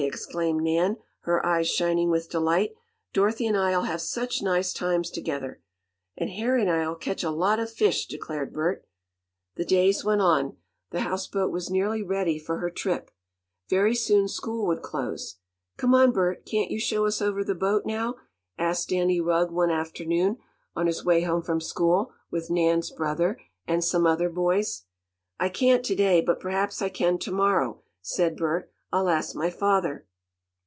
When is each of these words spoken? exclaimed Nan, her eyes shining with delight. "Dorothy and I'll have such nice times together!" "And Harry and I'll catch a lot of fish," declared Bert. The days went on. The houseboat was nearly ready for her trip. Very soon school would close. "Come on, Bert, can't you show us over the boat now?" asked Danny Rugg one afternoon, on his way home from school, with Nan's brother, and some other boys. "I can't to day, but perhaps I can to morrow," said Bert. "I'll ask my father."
exclaimed 0.03 0.63
Nan, 0.63 0.97
her 1.21 1.45
eyes 1.45 1.69
shining 1.69 2.09
with 2.09 2.27
delight. 2.27 2.73
"Dorothy 3.13 3.45
and 3.45 3.55
I'll 3.55 3.83
have 3.83 4.01
such 4.01 4.41
nice 4.41 4.73
times 4.73 5.11
together!" 5.11 5.61
"And 6.17 6.31
Harry 6.31 6.61
and 6.63 6.71
I'll 6.71 6.95
catch 6.95 7.21
a 7.23 7.29
lot 7.29 7.59
of 7.59 7.69
fish," 7.71 8.07
declared 8.07 8.51
Bert. 8.51 8.83
The 9.57 9.63
days 9.63 10.03
went 10.03 10.21
on. 10.21 10.57
The 10.89 11.01
houseboat 11.01 11.51
was 11.51 11.69
nearly 11.69 12.01
ready 12.01 12.39
for 12.39 12.57
her 12.57 12.71
trip. 12.71 13.11
Very 13.69 13.93
soon 13.93 14.27
school 14.27 14.65
would 14.65 14.81
close. 14.81 15.35
"Come 15.77 15.93
on, 15.93 16.11
Bert, 16.13 16.47
can't 16.47 16.71
you 16.71 16.79
show 16.79 17.05
us 17.05 17.21
over 17.21 17.43
the 17.43 17.53
boat 17.53 17.85
now?" 17.85 18.15
asked 18.57 18.89
Danny 18.89 19.21
Rugg 19.21 19.51
one 19.51 19.69
afternoon, 19.69 20.37
on 20.75 20.87
his 20.87 21.05
way 21.05 21.21
home 21.21 21.43
from 21.43 21.61
school, 21.61 22.11
with 22.31 22.49
Nan's 22.49 22.89
brother, 22.89 23.39
and 23.67 23.83
some 23.83 24.07
other 24.07 24.29
boys. 24.31 24.81
"I 25.39 25.49
can't 25.49 25.85
to 25.85 25.95
day, 25.95 26.21
but 26.21 26.39
perhaps 26.39 26.81
I 26.81 26.89
can 26.89 27.19
to 27.19 27.31
morrow," 27.31 27.83
said 28.01 28.35
Bert. 28.35 28.67
"I'll 28.93 29.07
ask 29.07 29.33
my 29.33 29.49
father." 29.49 30.05